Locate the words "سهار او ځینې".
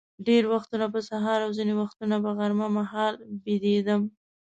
1.09-1.73